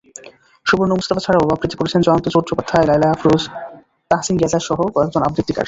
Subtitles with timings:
[0.65, 3.41] সুবর্ণা মুস্তাফা ছাড়াও আবৃত্তি করেছেন জয়ন্ত চট্টোপাধ্যায়, লায়লা আফরোজ,
[4.11, 5.59] তাহসিন রেজাসহ কয়েকজন আবৃত্তিকার।